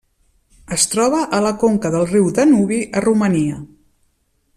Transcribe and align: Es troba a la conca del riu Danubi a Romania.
Es 0.77 0.85
troba 0.93 1.19
a 1.39 1.41
la 1.47 1.51
conca 1.63 1.91
del 1.97 2.07
riu 2.13 2.31
Danubi 2.39 2.81
a 3.01 3.05
Romania. 3.09 3.61